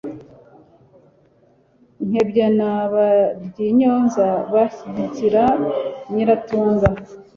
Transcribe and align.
nkebya 2.07 2.47
na 2.59 2.71
baryinyonza 2.93 4.27
bashyigikira 4.53 5.43
nyiratunga 6.13 6.87